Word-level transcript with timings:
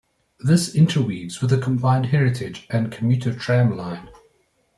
This 0.39 0.73
interweaves 0.73 1.41
with 1.43 1.53
a 1.53 1.59
combined 1.59 2.07
heritage 2.07 2.65
and 2.71 2.91
commuter 2.91 3.31
tramline. 3.33 4.09